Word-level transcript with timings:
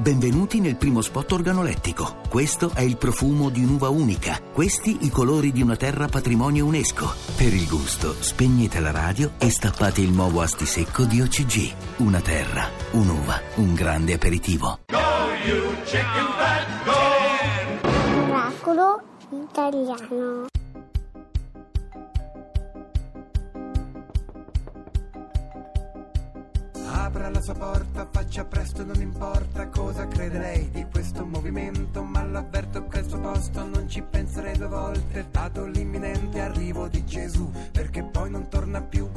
Benvenuti 0.00 0.60
nel 0.60 0.76
primo 0.76 1.00
spot 1.00 1.32
organolettico. 1.32 2.18
Questo 2.28 2.70
è 2.72 2.82
il 2.82 2.96
profumo 2.96 3.48
di 3.48 3.64
un'uva 3.64 3.88
unica. 3.88 4.40
Questi 4.52 4.98
i 5.00 5.10
colori 5.10 5.50
di 5.50 5.60
una 5.60 5.74
terra 5.74 6.06
patrimonio 6.06 6.66
UNESCO. 6.66 7.12
Per 7.36 7.52
il 7.52 7.66
gusto, 7.66 8.14
spegnete 8.16 8.78
la 8.78 8.92
radio 8.92 9.32
e 9.38 9.50
stappate 9.50 10.00
il 10.00 10.10
nuovo 10.10 10.40
asti 10.40 10.66
secco 10.66 11.02
di 11.02 11.20
OCG. 11.20 11.72
Una 11.96 12.20
terra, 12.20 12.68
un'uva, 12.92 13.40
un 13.56 13.74
grande 13.74 14.12
aperitivo. 14.12 14.78
Go, 14.86 14.98
you 15.44 15.74
chicken 15.82 16.26
fat, 16.36 16.84
go! 16.84 18.24
Miracolo 18.24 19.02
italiano. 19.32 20.46
Apra 27.08 27.30
la 27.30 27.40
sua 27.40 27.54
porta, 27.54 28.06
faccia 28.10 28.44
presto, 28.44 28.84
non 28.84 29.00
importa 29.00 29.68
cosa 29.68 30.06
crede 30.06 30.38
lei 30.38 30.68
di 30.68 30.84
questo 30.90 31.24
movimento, 31.24 32.02
ma 32.02 32.22
l'avverto 32.22 32.86
che 32.86 32.98
al 32.98 33.08
suo 33.08 33.18
posto 33.18 33.66
non 33.66 33.88
ci 33.88 34.02
penserei 34.02 34.58
due 34.58 34.66
volte, 34.66 35.26
dato 35.30 35.64
l'imminente 35.64 36.38
arrivo 36.38 36.86
di 36.86 37.06
Gesù, 37.06 37.50
perché 37.72 38.02
poi 38.02 38.28
non 38.28 38.50
torna 38.50 38.82
più. 38.82 39.08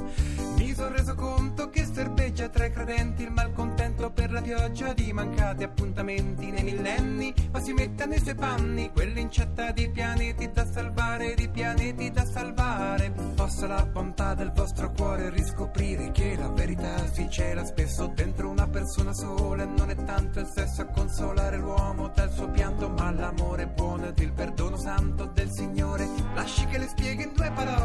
Mi 0.55 0.73
sono 0.73 0.95
reso 0.95 1.15
conto 1.15 1.69
che 1.69 1.83
serpeggia 1.91 2.47
tra 2.49 2.65
i 2.65 2.71
credenti 2.71 3.23
il 3.23 3.31
malcontento 3.31 4.11
per 4.11 4.31
la 4.31 4.41
pioggia 4.41 4.93
di 4.93 5.11
mancati 5.11 5.63
appuntamenti 5.63 6.49
nei 6.49 6.63
millenni, 6.63 7.33
ma 7.51 7.59
si 7.59 7.73
metta 7.73 8.05
nei 8.05 8.19
suoi 8.19 8.35
panni, 8.35 8.91
quell'incetta 8.91 9.71
di 9.71 9.89
pianeti 9.89 10.49
da 10.51 10.65
salvare, 10.65 11.33
di 11.35 11.49
pianeti 11.49 12.11
da 12.11 12.25
salvare, 12.25 13.11
possa 13.35 13.67
la 13.67 13.85
bontà 13.85 14.33
del 14.33 14.51
vostro 14.51 14.91
cuore 14.91 15.29
riscoprire 15.29 16.11
che 16.11 16.35
la 16.37 16.49
verità 16.49 17.05
si 17.11 17.29
cela 17.29 17.65
spesso 17.65 18.07
dentro 18.07 18.49
una 18.49 18.67
persona 18.67 19.13
sola. 19.13 19.63
E 19.63 19.65
non 19.65 19.89
è 19.89 19.95
tanto 20.03 20.39
il 20.39 20.47
sesso 20.47 20.81
a 20.81 20.85
consolare 20.85 21.57
l'uomo 21.57 22.09
dal 22.13 22.31
suo 22.31 22.49
pianto, 22.49 22.89
ma 22.89 23.11
l'amore 23.11 23.67
buono 23.67 24.07
ed 24.07 24.19
il 24.19 24.31
perdono 24.31 24.77
santo 24.77 25.25
del 25.25 25.49
Signore. 25.49 26.07
Lasci 26.33 26.65
che 26.67 26.77
le 26.77 26.87
spieghi 26.87 27.23
in 27.23 27.33
due 27.33 27.51
parole 27.51 27.80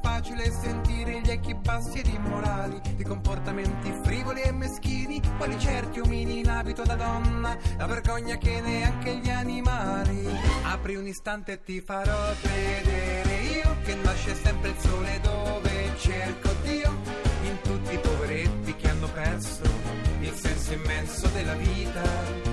facile 0.00 0.50
sentire 0.50 1.20
gli 1.20 1.30
echi 1.30 1.54
bassi 1.54 1.98
ed 1.98 2.06
immorali 2.06 2.80
di 2.96 3.04
comportamenti 3.04 3.92
frivoli 4.02 4.42
e 4.42 4.52
meschini, 4.52 5.20
quali 5.36 5.58
certi 5.58 6.00
omini 6.00 6.40
in 6.40 6.48
abito 6.48 6.82
da 6.82 6.94
donna, 6.94 7.56
la 7.76 7.86
vergogna 7.86 8.36
che 8.36 8.60
neanche 8.60 9.16
gli 9.16 9.30
animali. 9.30 10.26
Apri 10.64 10.96
un 10.96 11.06
istante 11.06 11.52
e 11.52 11.62
ti 11.62 11.80
farò 11.80 12.32
vedere 12.42 13.34
io 13.42 13.76
che 13.84 13.94
nasce 13.96 14.34
sempre 14.34 14.70
il 14.70 14.78
sole 14.78 15.20
dove 15.20 15.92
cerco 15.98 16.50
Dio 16.62 16.90
in 17.42 17.58
tutti 17.62 17.94
i 17.94 17.98
poveretti 17.98 18.76
che 18.76 18.88
hanno 18.88 19.08
perso 19.08 19.62
il 20.20 20.34
senso 20.34 20.72
immenso 20.72 21.28
della 21.28 21.54
vita. 21.54 22.47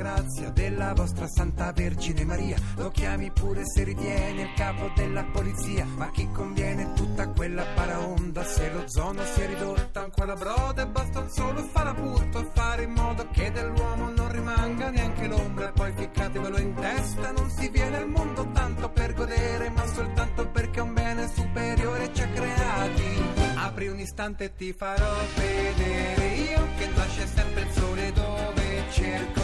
Grazia 0.00 0.48
della 0.48 0.94
vostra 0.94 1.26
Santa 1.26 1.72
Vergine 1.72 2.24
Maria. 2.24 2.56
Lo 2.76 2.88
chiami 2.88 3.30
pure 3.30 3.66
se 3.66 3.84
ritiene 3.84 4.42
il 4.42 4.52
capo 4.54 4.90
della 4.96 5.24
polizia. 5.24 5.84
Ma 5.96 6.10
chi 6.10 6.26
conviene 6.32 6.94
tutta 6.94 7.28
quella 7.28 7.64
paraonda 7.74 8.42
se 8.42 8.70
lo 8.72 8.88
zono 8.88 9.22
si 9.24 9.42
è 9.42 9.46
ridotta 9.46 10.00
ancora 10.00 10.34
broda 10.34 10.82
e 10.82 10.86
basta 10.86 11.18
un 11.18 11.28
solo 11.28 11.62
farapurto 11.64 12.38
a 12.38 12.44
fare 12.50 12.84
in 12.84 12.92
modo 12.92 13.28
che 13.30 13.52
dell'uomo 13.52 14.08
non 14.08 14.32
rimanga 14.32 14.88
neanche 14.88 15.26
l'ombra. 15.26 15.68
E 15.68 15.72
poi 15.72 15.92
ficcatevelo 15.94 16.58
in 16.58 16.74
testa, 16.74 17.32
non 17.32 17.50
si 17.50 17.68
viene 17.68 17.98
al 17.98 18.08
mondo 18.08 18.50
tanto 18.52 18.88
per 18.88 19.12
godere, 19.12 19.68
ma 19.68 19.86
soltanto 19.86 20.48
perché 20.48 20.80
un 20.80 20.94
bene 20.94 21.28
superiore 21.28 22.10
ci 22.14 22.22
ha 22.22 22.28
creati. 22.28 23.22
Apri 23.56 23.88
un 23.88 23.98
istante 23.98 24.44
e 24.44 24.54
ti 24.54 24.72
farò 24.72 25.14
vedere 25.36 26.26
io 26.26 26.66
che 26.78 26.88
nasce 26.94 27.26
sempre 27.26 27.60
il 27.60 27.70
sole 27.72 28.12
dove 28.12 28.84
cerco 28.90 29.39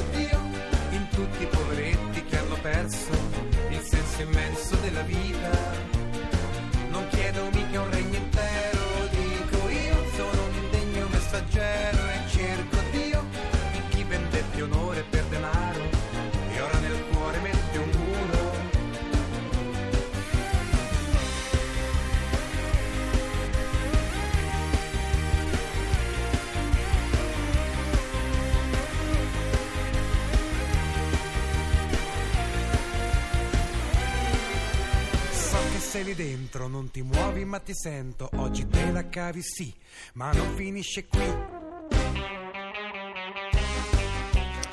sei 35.96 36.04
lì 36.04 36.14
dentro, 36.14 36.68
non 36.68 36.90
ti 36.90 37.00
muovi 37.00 37.46
ma 37.46 37.58
ti 37.58 37.72
sento, 37.74 38.28
oggi 38.36 38.66
te 38.68 38.92
la 38.92 39.08
cavi 39.08 39.40
sì, 39.40 39.72
ma 40.14 40.30
non 40.30 40.54
finisce 40.54 41.06
qui. 41.06 41.24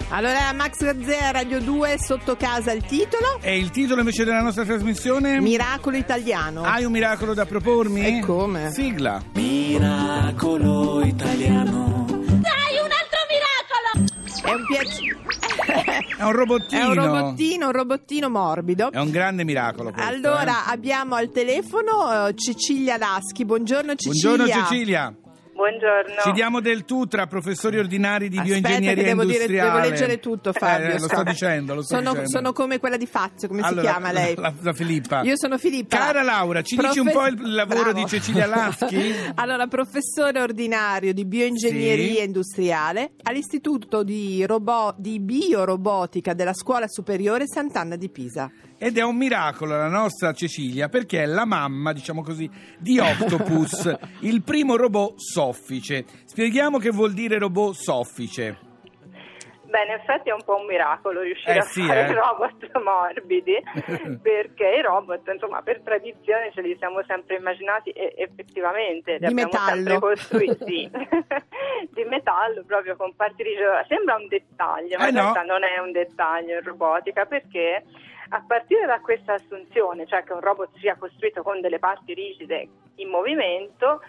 Allora, 0.10 0.52
Max 0.52 0.84
Gazzea, 0.84 1.32
Radio 1.32 1.62
2, 1.62 1.98
sotto 1.98 2.36
casa 2.36 2.74
il 2.74 2.84
titolo. 2.84 3.40
E 3.40 3.58
il 3.58 3.70
titolo 3.70 4.02
invece 4.02 4.26
della 4.26 4.42
nostra 4.42 4.66
trasmissione? 4.66 5.40
Miracolo 5.40 5.96
italiano. 5.96 6.64
Hai 6.64 6.84
un 6.84 6.92
miracolo 6.92 7.34
da 7.34 7.46
propormi? 7.46 8.06
E 8.06 8.20
come? 8.20 8.70
Sigla. 8.72 9.24
Miracolo 9.34 11.06
italiano. 11.06 12.06
È 14.44 14.52
un 14.52 14.66
piacere. 14.66 15.12
È 16.18 16.24
un 16.24 16.31
robottino. 16.31 16.81
È 16.81 16.85
un 16.85 16.94
robottino, 16.94 17.66
un 17.68 17.72
robottino 17.72 18.29
morbido. 18.29 18.91
È 18.91 19.00
un 19.00 19.12
grande 19.12 19.44
miracolo 19.44 19.91
questo, 19.91 20.09
Allora, 20.09 20.66
eh. 20.68 20.74
abbiamo 20.74 21.16
al 21.16 21.31
telefono 21.31 22.28
eh, 22.28 22.35
Cecilia 22.35 22.97
Laschi. 22.97 23.46
Buongiorno 23.46 23.96
Cecilia. 23.96 24.35
Buongiorno 24.35 24.66
Cecilia. 24.66 25.16
Buongiorno. 25.53 26.16
Ci 26.24 26.31
diamo 26.31 26.59
del 26.62 26.84
tu 26.84 27.06
tra 27.06 27.28
professori 27.28 27.78
ordinari 27.78 28.28
di 28.28 28.38
Aspetta 28.38 28.59
bioingegneria 28.59 29.03
che 29.03 29.09
devo, 29.09 29.24
dire, 29.24 29.34
industriale. 29.44 29.72
devo 29.81 29.90
leggere 29.90 30.19
tutto 30.19 30.52
Fabio. 30.52 30.88
Eh, 30.88 31.00
lo 31.00 31.08
sto 31.08 31.24
dicendo, 31.24 31.75
lo 31.75 31.81
sto 31.84 31.96
sono, 31.96 32.09
dicendo. 32.09 32.30
sono 32.30 32.53
come 32.53 32.80
quella 32.80 32.97
di 32.97 33.06
Fazio, 33.06 33.47
come 33.47 33.62
Allora, 33.62 33.81
si 33.81 33.88
chiama 33.88 34.12
lei? 34.12 34.36
La, 34.36 34.52
la 34.59 34.74
Filippa. 34.74 35.22
Io 35.22 35.38
sono 35.38 35.58
Filippa. 35.59 35.96
Cara 35.97 36.24
Laura, 36.24 36.62
ci 36.63 36.75
dici 36.75 36.97
un 37.00 37.12
po' 37.12 37.28
il 37.28 37.53
lavoro 37.53 37.92
Bravo. 37.92 38.00
di 38.00 38.06
Cecilia 38.08 38.47
Laschi? 38.47 39.13
allora, 39.36 39.68
professore 39.68 40.42
ordinario 40.42 41.13
di 41.13 41.24
bioingegneria 41.24 42.16
Sì. 42.22 42.24
industriale 42.24 43.12
all'Istituto 43.22 44.03
di, 44.03 44.44
robo- 44.46 44.96
di 44.97 45.19
Biorobotica 45.19 46.34
della 46.34 46.53
Scuola 46.53 46.88
Superiore 46.88 47.47
Sant'Anna 47.47 47.96
di 47.96 48.09
Pisa. 48.09 48.52
Ed 48.75 48.97
è 48.97 49.02
un 49.02 49.16
miracolo 49.16 49.78
la 49.78 49.88
nostra 49.88 50.34
Cecilia 50.34 50.90
perché 50.90 51.24
è 51.24 51.25
la 51.25 51.46
mamma, 51.46 51.94
diciamo 51.94 52.22
così, 52.22 52.50
di 52.78 53.00
Octopus, 53.00 53.96
il 54.22 54.42
primo 54.42 54.75
robot 54.75 55.13
soffice. 55.48 56.06
Spieghiamo 56.26 56.78
che 56.78 56.90
vuol 56.92 57.13
dire 57.13 57.38
robot 57.38 57.74
soffice. 57.74 58.72
Beh, 59.74 59.86
in 59.86 59.92
effetti 59.92 60.30
è 60.30 60.34
un 60.34 60.44
po' 60.45 60.57
un 60.57 60.68
miracolo 60.68 61.22
riuscire 61.22 61.56
Eh, 61.56 61.57
a 61.57 61.62
sì, 61.63 61.81
fare 61.84 62.06
eh. 62.06 62.13
robot 62.13 62.69
morbidi, 62.78 63.57
perché 64.22 64.68
i 64.78 64.81
robot, 64.84 65.28
insomma, 65.34 65.62
per 65.63 65.81
tradizione 65.81 66.51
ce 66.54 66.62
li 66.62 66.75
siamo 66.78 67.01
sempre 67.07 67.38
immaginati 67.38 67.90
e 67.90 68.13
effettivamente 68.18 69.13
li 69.13 69.18
Di 69.19 69.25
abbiamo 69.25 69.50
metallo. 69.51 69.90
sempre 69.90 70.00
costruiti 70.00 70.92
di 71.90 72.04
metallo, 72.06 72.63
proprio 72.68 72.95
con 72.95 73.16
parti 73.16 73.42
rigide. 73.42 73.84
Sembra 73.88 74.16
un 74.16 74.28
dettaglio, 74.28 74.98
ma 75.00 75.06
Eh, 75.06 75.10
in 75.10 75.16
no. 75.16 75.22
realtà 75.22 75.42
non 75.42 75.63
è 75.63 75.80
un 75.80 75.92
dettaglio 75.92 76.54
in 76.60 76.63
robotica, 76.63 77.25
perché 77.25 77.84
a 78.30 78.44
partire 78.45 78.86
da 78.86 79.00
questa 79.01 79.34
assunzione, 79.34 80.06
cioè 80.06 80.22
che 80.24 80.34
un 80.34 80.42
robot 80.42 80.69
sia 80.78 80.95
costruito 81.00 81.42
con 81.42 81.62
delle 81.62 81.80
parti 81.80 82.13
rigide 82.13 82.68
in 82.98 83.10
movimento, 83.10 84.01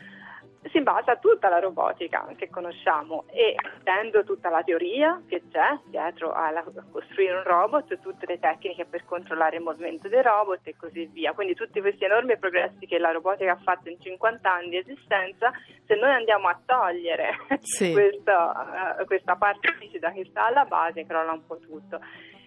si 0.70 0.80
basa 0.80 1.16
tutta 1.16 1.48
la 1.48 1.58
robotica 1.58 2.26
che 2.36 2.48
conosciamo 2.48 3.24
e 3.30 3.54
avendo 3.80 4.24
tutta 4.24 4.48
la 4.48 4.62
teoria 4.62 5.22
che 5.28 5.42
c'è 5.50 5.78
dietro 5.86 6.32
a 6.32 6.52
costruire 6.90 7.36
un 7.36 7.42
robot, 7.42 8.00
tutte 8.00 8.26
le 8.26 8.38
tecniche 8.38 8.84
per 8.84 9.04
controllare 9.04 9.56
il 9.56 9.62
movimento 9.62 10.08
dei 10.08 10.22
robot 10.22 10.60
e 10.64 10.76
così 10.76 11.06
via. 11.06 11.32
Quindi 11.32 11.54
tutti 11.54 11.80
questi 11.80 12.04
enormi 12.04 12.38
progressi 12.38 12.86
che 12.86 12.98
la 12.98 13.10
robotica 13.10 13.52
ha 13.52 13.60
fatto 13.62 13.88
in 13.88 14.00
50 14.00 14.52
anni 14.52 14.70
di 14.70 14.76
esistenza, 14.78 15.52
se 15.86 15.94
noi 15.96 16.10
andiamo 16.10 16.48
a 16.48 16.58
togliere 16.64 17.36
Sì. 17.60 17.92
questa, 17.92 18.98
eh, 18.98 19.04
questa 19.04 19.36
parte 19.36 19.74
fisica 19.78 20.10
che 20.12 20.24
sta 20.30 20.46
alla 20.46 20.64
base, 20.64 21.04
crolla 21.06 21.32
un 21.32 21.46
po' 21.46 21.58
tutto. 21.58 22.00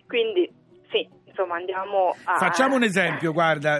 Quindi 0.08 0.50
sì, 0.90 1.08
insomma 1.38 1.56
andiamo 1.58 2.16
a... 2.24 2.38
Facciamo 2.38 2.76
un 2.76 2.84
esempio, 2.84 3.32
guarda, 3.32 3.80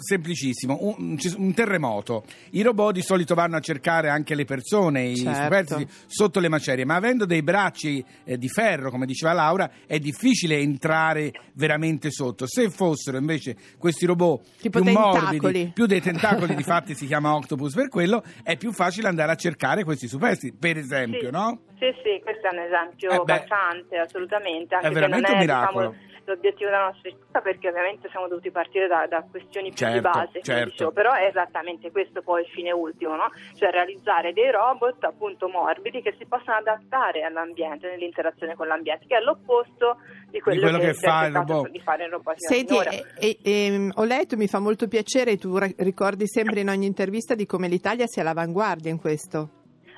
semplicissimo, 0.00 0.78
un, 0.80 1.16
un 1.36 1.54
terremoto. 1.54 2.24
I 2.50 2.62
robot 2.62 2.92
di 2.92 3.02
solito 3.02 3.34
vanno 3.34 3.56
a 3.56 3.60
cercare 3.60 4.08
anche 4.08 4.34
le 4.34 4.44
persone, 4.44 5.02
i 5.04 5.16
Certo. 5.16 5.42
superstiti 5.42 5.86
sotto 6.06 6.40
le 6.40 6.48
macerie, 6.48 6.84
ma 6.84 6.94
avendo 6.96 7.24
dei 7.26 7.42
bracci 7.42 8.04
eh, 8.24 8.36
di 8.38 8.48
ferro, 8.48 8.90
come 8.90 9.06
diceva 9.06 9.32
Laura, 9.32 9.70
è 9.86 9.98
difficile 9.98 10.56
entrare 10.58 11.32
veramente 11.54 12.10
sotto. 12.10 12.46
Se 12.46 12.70
fossero 12.70 13.16
invece 13.18 13.56
questi 13.78 14.06
robot 14.06 14.42
Tipo 14.60 14.80
più 14.80 14.92
tentacoli. 14.92 15.38
morbidi, 15.40 15.70
più 15.74 15.86
dei 15.86 16.00
tentacoli, 16.00 16.54
difatti 16.56 16.94
si 16.94 17.06
chiama 17.06 17.34
octopus 17.34 17.74
per 17.74 17.88
quello, 17.88 18.22
è 18.42 18.56
più 18.56 18.72
facile 18.72 19.08
andare 19.08 19.32
a 19.32 19.36
cercare 19.36 19.84
questi 19.84 20.08
superstiti, 20.08 20.56
per 20.56 20.76
esempio, 20.76 21.26
Sì, 21.26 21.30
no? 21.30 21.60
Sì, 21.78 21.86
sì, 22.02 22.20
questo 22.22 22.48
è 22.48 22.52
un 22.52 22.60
esempio 22.60 23.10
Eh 23.10 23.18
beh, 23.24 23.44
calzante, 23.46 23.96
assolutamente. 23.98 24.74
Anche 24.74 24.88
è 24.88 24.92
se 24.92 24.94
veramente 24.94 25.28
non 25.28 25.36
un 25.36 25.42
è 25.42 25.46
miracolo. 25.46 25.88
diciamo, 25.90 26.06
l'obiettivo 26.24 26.70
della 26.70 26.84
nostra 26.86 26.97
ricerca, 27.02 27.40
perché 27.40 27.68
ovviamente 27.68 28.08
siamo 28.10 28.28
dovuti 28.28 28.50
partire 28.50 28.86
da, 28.86 29.06
da 29.08 29.24
questioni 29.30 29.70
più 29.72 29.86
di 29.86 29.92
Certo, 29.92 30.08
base, 30.08 30.30
come 30.32 30.42
certo. 30.44 30.70
dicevo, 30.70 30.90
però 30.92 31.12
è 31.12 31.24
esattamente 31.26 31.90
questo 31.90 32.22
poi 32.22 32.42
il 32.42 32.48
fine 32.48 32.72
ultimo, 32.72 33.14
no? 33.16 33.30
Cioè 33.54 33.70
realizzare 33.70 34.32
dei 34.32 34.50
robot 34.50 35.04
appunto 35.04 35.48
morbidi 35.48 36.02
che 36.02 36.14
si 36.18 36.26
possano 36.26 36.58
adattare 36.58 37.22
all'ambiente, 37.22 37.88
nell'interazione 37.88 38.54
con 38.54 38.66
l'ambiente, 38.66 39.06
che 39.06 39.16
è 39.16 39.20
l'opposto 39.20 39.98
di 40.30 40.40
quello, 40.40 40.60
quello 40.60 40.78
che 40.78 40.94
si 40.94 41.04
è 41.04 41.08
fa 41.08 41.26
il 41.26 41.32
cercato 41.32 41.52
robot. 41.52 41.70
di 41.70 41.80
fare 41.80 42.04
in 42.04 42.10
robotica 42.10 42.48
Senti, 42.48 42.66
finora. 42.78 42.90
e- 42.90 43.04
e- 43.18 43.38
ehm, 43.42 43.92
ho 43.94 44.04
letto, 44.04 44.36
mi 44.36 44.46
fa 44.48 44.58
molto 44.58 44.88
piacere, 44.88 45.36
tu 45.36 45.56
ra- 45.56 45.70
ricordi 45.78 46.26
sempre 46.26 46.60
in 46.60 46.68
ogni 46.68 46.86
intervista 46.86 47.34
di 47.34 47.46
come 47.46 47.68
l'Italia 47.68 48.06
sia 48.06 48.22
all'avanguardia 48.22 48.90
in 48.90 48.98
questo. 49.00 49.50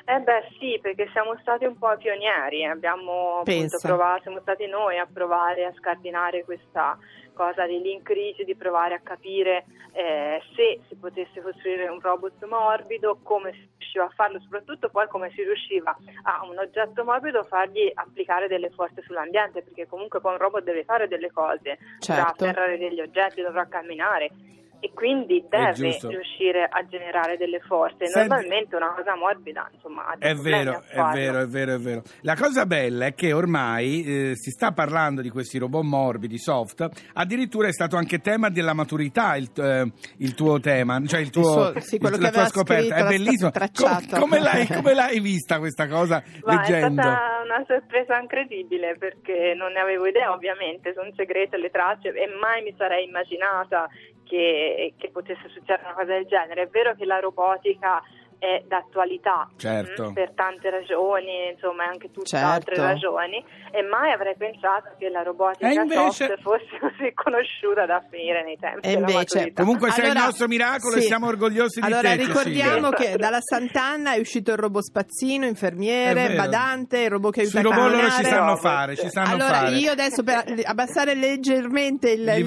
Eh 0.05 0.19
beh 0.21 0.49
sì, 0.59 0.79
perché 0.81 1.09
siamo 1.13 1.37
stati 1.41 1.65
un 1.65 1.79
po' 1.79 1.97
pionieri, 1.97 2.65
abbiamo 2.65 3.41
appunto 3.41 3.45
Pensa. 3.45 3.87
provato, 3.89 4.23
siamo 4.23 4.41
stati 4.41 4.67
noi 4.67 4.99
a 4.99 5.07
provare 5.13 5.65
a 5.65 5.73
scardinare 5.77 6.45
questa 6.45 6.99
cosa 7.35 7.65
dei 7.67 7.81
link 7.81 8.13
di 8.13 8.55
provare 8.57 8.95
a 8.95 9.01
capire 9.01 9.65
eh, 9.93 10.43
se 10.55 10.81
si 10.89 10.95
potesse 10.97 11.41
costruire 11.41 11.89
un 11.89 12.01
robot 12.01 12.45
morbido, 12.47 13.19
come 13.23 13.53
si 13.53 13.69
riusciva 13.79 14.05
a 14.05 14.13
farlo, 14.15 14.41
soprattutto 14.41 14.89
poi 14.91 15.07
come 15.09 15.31
si 15.31 15.43
riusciva 15.43 15.97
a 16.25 16.45
un 16.45 16.59
oggetto 16.59 17.05
morbido 17.05 17.45
fargli 17.45 17.91
applicare 17.95 18.49
delle 18.49 18.71
forze 18.71 19.03
sull'ambiente, 19.03 19.63
perché 19.63 19.87
comunque 19.87 20.21
poi 20.21 20.33
un 20.33 20.39
robot 20.39 20.63
deve 20.65 20.85
fare 20.85 21.09
delle 21.09 21.31
cose, 21.31 21.79
dovrà 21.99 22.25
Certo. 22.25 22.45
afferrare 22.45 22.79
degli 22.79 23.01
oggetti, 23.01 23.43
dovrà 23.43 23.67
camminare. 23.69 24.31
E 24.83 24.93
quindi 24.95 25.45
deve 25.49 25.75
riuscire 26.01 26.65
a 26.65 26.85
generare 26.89 27.37
delle 27.37 27.61
forze. 27.61 28.07
Senti- 28.07 28.29
Normalmente 28.29 28.77
una 28.77 28.95
cosa 28.95 29.15
morbida, 29.15 29.69
insomma, 29.75 30.15
È 30.19 30.35
vero, 30.35 30.83
è 30.89 31.03
vero, 31.13 31.41
è 31.41 31.47
vero, 31.47 31.75
è 31.75 31.79
vero. 31.79 32.03
La 32.23 32.35
cosa 32.35 32.65
bella 32.65 33.05
è 33.07 33.15
che 33.15 33.33
ormai 33.35 34.03
eh, 34.05 34.37
si 34.37 34.51
sta 34.51 34.73
parlando 34.73 35.21
di 35.21 35.29
questi 35.29 35.59
robot 35.59 35.83
morbidi, 35.85 36.39
soft, 36.39 36.89
addirittura 37.13 37.69
è 37.69 37.73
stato 37.73 37.97
anche 37.97 38.21
tema 38.21 38.49
della 38.49 38.73
maturità 38.73 39.37
il, 39.37 39.51
eh, 39.57 39.93
il 40.19 40.35
tuo 40.35 40.59
tema, 40.61 40.99
cioè 41.07 41.21
il 41.21 41.31
tuo, 41.31 41.43
suo- 41.73 41.81
sì, 41.81 41.99
quello 41.99 42.17
il- 42.17 42.23
che 42.23 42.29
la 42.29 42.33
tua 42.33 42.47
scoperta. 42.47 42.95
scritto, 42.95 43.05
È 43.05 43.09
bellissimo. 43.09 43.51
Com- 43.75 44.19
come, 44.19 44.41
l'hai, 44.41 44.67
come 44.83 44.95
l'hai 44.95 45.21
vista 45.21 45.59
questa 45.59 45.87
cosa 45.89 46.23
Ma 46.45 46.55
leggendo? 46.57 47.01
è 47.01 47.05
stata 47.05 47.43
una 47.45 47.65
sorpresa 47.67 48.19
incredibile 48.19 48.97
perché 48.97 49.53
non 49.55 49.73
ne 49.73 49.81
avevo 49.81 50.07
idea 50.07 50.33
ovviamente, 50.33 50.95
sono 50.95 51.11
segrete 51.15 51.59
le 51.59 51.69
tracce 51.71 52.09
e 52.15 52.27
mai 52.41 52.63
mi 52.63 52.75
sarei 52.79 53.05
immaginata 53.05 53.89
che, 54.31 54.95
che 54.97 55.11
potesse 55.11 55.49
succedere 55.49 55.83
una 55.87 55.95
cosa 55.95 56.13
del 56.13 56.27
genere. 56.27 56.63
È 56.63 56.69
vero 56.69 56.95
che 56.95 57.05
la 57.05 57.19
robotica 57.19 58.01
è 58.41 58.65
d'attualità 58.67 59.49
Certo. 59.57 60.11
mm, 60.11 60.13
per 60.15 60.33
tante 60.35 60.71
ragioni, 60.71 61.53
insomma 61.53 61.85
anche 61.85 62.11
tutte 62.11 62.27
Certo. 62.27 62.47
altre 62.49 62.75
ragioni 62.77 63.37
e 63.71 63.83
mai 63.83 64.11
avrei 64.13 64.35
pensato 64.37 64.89
che 64.99 65.09
la 65.11 65.23
robotica 65.23 65.69
E 65.71 65.75
invece- 65.75 66.27
soft 66.27 66.41
fosse 66.41 66.73
così 66.81 67.13
conosciuta 67.15 67.85
da 67.87 68.03
finire 68.11 68.43
nei 68.43 68.57
tempi 68.59 68.89
E 68.89 68.93
invece-. 68.95 69.53
Comunque 69.53 69.91
sei 69.91 70.05
il 70.07 70.11
Allora, 70.11 70.25
nostro 70.25 70.47
miracolo 70.49 70.97
e 70.97 71.01
sì. 71.03 71.07
siamo 71.07 71.27
orgogliosi 71.29 71.81
di 71.81 71.87
Allora 71.87 72.09
te. 72.11 72.17
ricordiamo 72.17 72.91
Cecilia. 72.91 73.11
che 73.13 73.17
dalla 73.19 73.41
Sant'Anna 73.41 74.15
è 74.15 74.19
uscito 74.19 74.53
il 74.53 74.57
robot 74.59 74.83
spazzino, 74.83 75.45
infermiere, 75.47 76.35
badante, 76.35 77.01
il 77.01 77.11
robot 77.11 77.33
che 77.35 77.41
aiuta 77.41 77.61
Sui 77.61 77.69
a 77.69 77.75
robot 77.75 77.91
loro 77.91 77.97
camminare. 78.01 78.25
ci 78.25 78.31
sanno 78.31 78.57
fare, 78.57 78.97
ci 78.97 79.09
sanno 79.11 79.31
allora 79.35 79.55
fare. 79.55 79.77
io 79.77 79.93
adesso 79.93 80.23
per 80.23 80.45
abbassare 80.65 81.15
leggermente 81.15 82.11
il 82.13 82.23
Livello. 82.25 82.39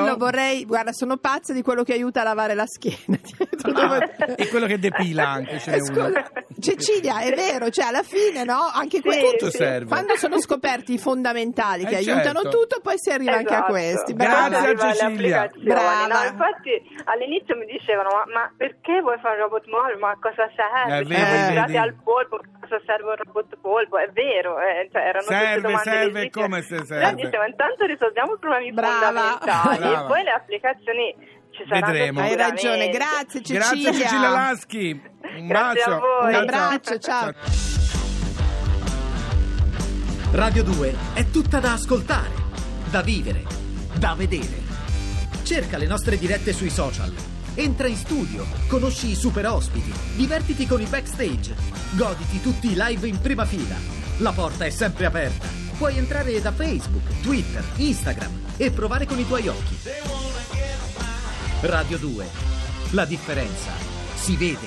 livello. 0.00 0.16
vorrei, 0.16 0.64
guarda 0.64 0.92
sono 0.92 1.18
pazza 1.18 1.52
di 1.52 1.60
quello 1.60 1.82
che 1.82 1.92
aiuta 1.92 2.22
a 2.22 2.24
lavare 2.24 2.54
la 2.54 2.64
schiena. 2.66 3.18
E 4.36 4.48
quello 4.48 4.66
che 4.66 4.78
depila 4.78 5.28
anche, 5.28 5.41
ce 5.46 5.70
n'è 5.70 5.78
scusa, 5.80 6.06
uno. 6.06 6.22
Cecilia, 6.58 7.20
è 7.20 7.32
vero, 7.34 7.70
cioè 7.70 7.86
alla 7.86 8.02
fine 8.02 8.44
no, 8.44 8.70
anche 8.72 8.96
Sì, 8.98 9.02
que- 9.02 9.18
Tutto 9.32 9.50
sì. 9.50 9.56
serve. 9.56 9.86
quando 9.86 10.16
sono 10.16 10.38
scoperti 10.40 10.94
i 10.94 10.98
fondamentali 10.98 11.84
che 11.84 11.94
Eh, 11.94 11.96
aiutano 11.98 12.40
certo. 12.42 12.48
tutto, 12.58 12.80
poi 12.82 12.94
si 12.96 13.10
arriva 13.10 13.32
anche 13.36 13.52
a 13.52 13.56
Esatto. 13.58 13.72
questi. 13.72 14.12
Grazie 14.14 14.14
Brava. 14.14 14.56
a 14.56 14.60
Arriva 14.62 14.82
alle 14.82 14.92
Cecilia. 14.94 15.06
applicazioni. 15.42 15.64
Brava. 15.64 16.06
No, 16.06 16.28
infatti 16.30 16.82
all'inizio 17.04 17.56
mi 17.56 17.66
dicevano 17.66 18.08
ma, 18.10 18.24
ma 18.32 18.52
perché 18.56 19.00
vuoi 19.00 19.18
fare 19.20 19.36
un 19.36 19.42
robot 19.42 19.66
morbido? 19.66 19.98
Ma 19.98 20.10
a 20.10 20.18
cosa 20.20 20.48
serve? 20.54 20.98
Eh, 20.98 21.02
vedi, 21.04 21.20
ispirati 21.20 21.72
vedi. 21.72 21.76
al 21.78 21.94
polpo, 22.02 22.36
a 22.36 22.40
cosa 22.60 22.80
serve 22.86 23.08
un 23.10 23.16
robot 23.16 23.56
polpo? 23.60 23.98
È 23.98 24.08
vero, 24.12 24.58
eh, 24.60 24.88
cioè, 24.92 25.02
erano 25.02 25.24
tutte 25.24 25.34
Serve, 25.38 25.60
domande 25.62 25.90
serve, 25.90 26.30
come 26.30 26.62
se 26.62 26.74
Però 26.74 26.84
serve. 26.84 27.14
dicevo, 27.22 27.44
intanto 27.44 27.84
risolviamo 27.86 28.34
i 28.34 28.38
problemi 28.38 28.72
Brava. 28.72 28.94
fondamentali 29.06 29.78
Brava. 29.78 30.04
e 30.04 30.06
poi 30.06 30.22
le 30.22 30.30
applicazioni 30.30 31.40
ci 31.62 31.68
saranno 31.68 31.92
Vedremo. 31.92 32.20
Hai 32.20 32.36
ragione, 32.36 32.88
grazie 32.88 33.42
Cecilia. 33.42 33.60
Grazie 33.60 33.92
Cecilia 33.92 34.28
Laschi. 34.28 35.02
Un 35.38 35.46
bacio. 35.46 36.00
Un 36.22 36.34
abbraccio, 36.34 36.98
ciao. 36.98 37.32
Radio 40.32 40.62
2 40.62 40.94
è 41.14 41.30
tutta 41.30 41.60
da 41.60 41.72
ascoltare, 41.72 42.30
da 42.90 43.02
vivere, 43.02 43.44
da 43.94 44.14
vedere. 44.14 44.60
Cerca 45.42 45.76
le 45.76 45.86
nostre 45.86 46.18
dirette 46.18 46.52
sui 46.52 46.70
social. 46.70 47.12
Entra 47.54 47.86
in 47.86 47.96
studio, 47.96 48.46
conosci 48.66 49.10
i 49.10 49.14
super 49.14 49.46
ospiti, 49.46 49.92
divertiti 50.16 50.66
con 50.66 50.80
i 50.80 50.86
backstage, 50.86 51.54
goditi 51.90 52.40
tutti 52.40 52.70
i 52.70 52.74
live 52.74 53.06
in 53.06 53.20
prima 53.20 53.44
fila. 53.44 53.76
La 54.18 54.32
porta 54.32 54.64
è 54.64 54.70
sempre 54.70 55.04
aperta. 55.04 55.46
Puoi 55.76 55.98
entrare 55.98 56.40
da 56.40 56.52
Facebook, 56.52 57.20
Twitter, 57.20 57.62
Instagram 57.76 58.30
e 58.56 58.70
provare 58.70 59.04
con 59.04 59.18
i 59.18 59.26
tuoi 59.26 59.48
occhi. 59.48 60.11
Radio 61.62 61.96
2. 61.96 62.26
La 62.90 63.04
differenza 63.04 63.70
si 64.14 64.36
vede. 64.36 64.66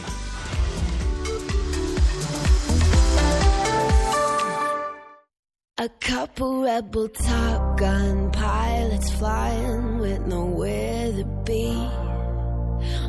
A 5.78 5.90
couple 5.99 6.64
rebel 6.64 7.09
Top 7.09 7.78
Gun 7.78 8.31
pilots 8.31 9.11
flying 9.11 9.99
with 9.99 10.25
nowhere 10.25 11.11
to 11.11 11.25
be. 11.44 11.73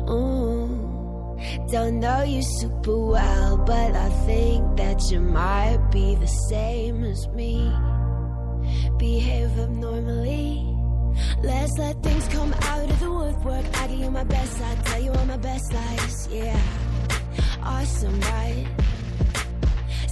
Ooh. 0.09 1.37
Don't 1.71 2.01
know 2.01 2.23
you 2.23 2.41
super 2.41 2.97
well, 2.97 3.57
but 3.57 3.95
I 3.95 4.09
think 4.25 4.75
that 4.75 5.09
you 5.09 5.21
might 5.21 5.79
be 5.91 6.15
the 6.15 6.27
same 6.27 7.05
as 7.05 7.25
me. 7.29 7.71
Behave. 8.97 9.66
Let 11.77 12.01
things 12.01 12.27
come 12.29 12.53
out 12.53 12.89
of 12.89 12.99
the 12.99 13.11
woodwork. 13.11 13.65
I 13.77 13.87
give 13.87 13.99
you 13.99 14.09
my 14.09 14.23
best, 14.23 14.59
I 14.59 14.75
tell 14.85 14.99
you 14.99 15.11
all 15.11 15.25
my 15.25 15.37
best 15.37 15.71
lies. 15.71 16.27
Yeah, 16.31 16.59
awesome, 17.63 18.19
right? 18.19 18.65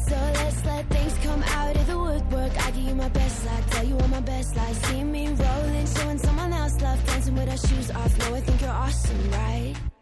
So 0.08 0.16
let's 0.16 0.64
let 0.64 0.88
things 0.92 1.18
come 1.24 1.42
out 1.42 1.76
of 1.76 1.88
the 1.88 1.98
woodwork. 1.98 2.52
I 2.66 2.72
give 2.72 2.84
you 2.84 2.94
my 2.94 3.10
best 3.10 3.46
lie, 3.48 3.64
tell 3.72 3.84
you 3.84 3.98
all 3.98 4.08
my 4.10 4.20
best 4.20 4.56
lies. 4.56 4.78
See 4.86 5.04
me 5.04 5.28
rolling, 5.28 5.88
showing 5.88 6.20
someone 6.20 6.54
else 6.54 6.80
love, 6.82 7.04
dancing 7.08 7.34
with 7.34 7.50
our 7.50 7.58
shoes 7.58 7.90
off. 7.90 8.16
No, 8.20 8.36
I 8.36 8.42
think 8.42 8.62
you're 8.62 8.70
awesome, 8.70 9.32
right? 9.32 9.95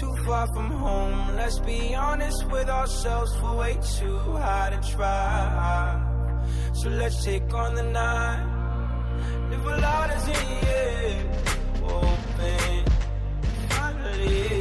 Too 0.00 0.14
far 0.24 0.46
from 0.54 0.70
home. 0.70 1.36
Let's 1.36 1.58
be 1.60 1.94
honest 1.94 2.44
with 2.50 2.68
ourselves, 2.68 3.34
for 3.36 3.56
way 3.56 3.78
too 3.98 4.18
high 4.18 4.70
to 4.70 4.92
try. 4.92 6.02
So 6.74 6.88
let's 6.88 7.24
take 7.24 7.52
on 7.54 7.74
the 7.74 7.82
night. 7.82 8.44
Live 9.50 9.66
a 9.66 9.76
lot 9.78 10.10
is 10.16 10.28
in 10.28 10.34
the 10.50 10.68
air. 10.68 11.16
Open. 11.84 12.84
Finally. 13.70 14.55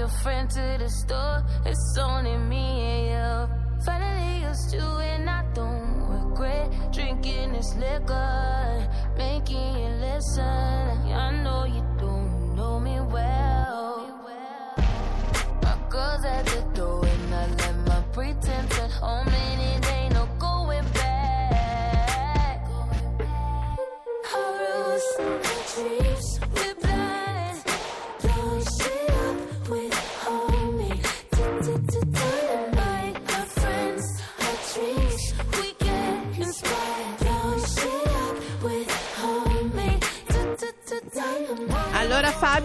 Your 0.00 0.08
friend 0.08 0.48
to 0.48 0.76
the 0.78 0.88
store. 0.88 1.44
It's 1.66 1.98
only 1.98 2.34
me 2.38 2.64
and 2.92 3.02
you. 3.12 3.84
Finally 3.84 4.48
used 4.48 4.72
you 4.72 4.80
and 4.80 5.28
I 5.28 5.44
don't 5.52 6.08
regret 6.08 6.72
drinking 6.90 7.52
this 7.52 7.74
liquor, 7.76 8.88
making 9.18 9.76
you 9.78 9.88
listen. 10.06 10.42
I 11.26 11.42
know 11.44 11.64
you 11.64 11.84
don't 11.98 12.56
know 12.56 12.80
me 12.80 12.98
well. 13.00 14.08
My 15.62 15.76
girl's 15.90 16.24
at 16.24 16.46
the 16.46 16.62
door 16.74 17.04
and 17.04 17.34
I 17.34 17.46
let 17.60 17.76
my 17.86 18.00
pretense 18.14 18.78
at 18.78 18.90
home 18.92 19.28
and 19.28 19.60
it 19.60 19.92
ain't 19.92 20.14
no 20.14 20.26
going 20.38 20.86
back. 20.94 22.66
Our 24.34 24.52
rules, 24.62 25.06
our 25.18 25.38
dreams, 25.74 26.79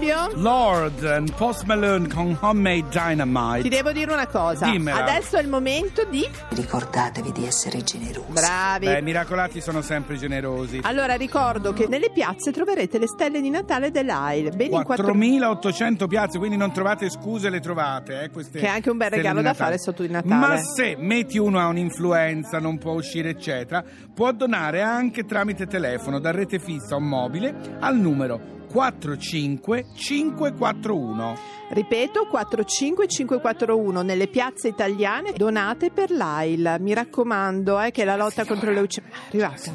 Fabio, 0.05 0.29
Lord 0.35 1.03
and 1.03 1.33
Post 1.33 1.63
Malone 1.63 2.07
con 2.07 2.37
Homemade 2.39 2.85
Dynamite. 2.89 3.61
ti 3.63 3.69
devo 3.69 3.91
dire 3.91 4.13
una 4.13 4.27
cosa. 4.27 4.69
Dimmela. 4.69 5.03
Adesso 5.03 5.37
è 5.37 5.41
il 5.41 5.47
momento 5.47 6.05
di... 6.05 6.23
Ricordatevi 6.49 7.31
di 7.31 7.45
essere 7.45 7.83
generosi. 7.83 8.31
Bravi. 8.31 8.85
Beh, 8.85 9.01
miracolati 9.01 9.61
sono 9.61 9.81
sempre 9.81 10.15
generosi. 10.17 10.79
Allora 10.83 11.15
ricordo 11.15 11.73
che 11.73 11.87
nelle 11.87 12.11
piazze 12.11 12.51
troverete 12.51 12.99
le 12.99 13.07
stelle 13.07 13.41
di 13.41 13.49
Natale 13.49 13.89
dell'AIL, 13.89 14.55
ben 14.55 14.73
in 14.73 14.83
quattro... 14.83 15.05
4800 15.05 16.07
piazze, 16.07 16.37
quindi 16.37 16.57
non 16.57 16.71
trovate 16.71 17.09
scuse, 17.09 17.49
le 17.49 17.59
trovate. 17.59 18.23
Eh, 18.23 18.29
queste 18.29 18.59
Che 18.59 18.65
è 18.65 18.69
anche 18.69 18.91
un 18.91 18.97
bel 18.97 19.09
regalo 19.09 19.41
da 19.41 19.55
fare 19.55 19.79
sotto 19.79 20.03
di 20.03 20.09
Natale. 20.09 20.35
Ma 20.35 20.57
se 20.57 20.95
metti 20.99 21.39
uno 21.39 21.59
ha 21.59 21.65
un'influenza, 21.65 22.59
non 22.59 22.77
può 22.77 22.93
uscire, 22.93 23.29
eccetera, 23.29 23.83
può 24.13 24.31
donare 24.31 24.81
anche 24.83 25.25
tramite 25.25 25.65
telefono 25.65 26.19
da 26.19 26.29
rete 26.29 26.59
fissa 26.59 26.95
o 26.95 26.99
mobile 26.99 27.77
al 27.79 27.97
numero 27.97 28.55
45541. 28.65 31.37
Ripeto, 31.69 32.27
45541 32.27 34.01
nelle 34.01 34.27
piazze 34.27 34.67
italiane 34.67 35.31
donate 35.33 35.91
per 35.91 36.11
l'AIL. 36.11 36.77
Mi 36.79 36.93
raccomando, 36.93 37.79
eh, 37.81 37.91
che 37.91 38.05
la 38.05 38.15
lotta 38.15 38.45
contro 38.45 38.69
le 38.69 38.75
leucemie... 38.75 39.11
Arrivata. 39.27 39.71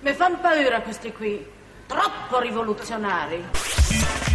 Mi 0.00 0.12
fanno 0.12 0.38
paura 0.40 0.82
questi 0.82 1.12
qui, 1.12 1.44
troppo 1.86 2.40
rivoluzionari. 2.40 4.25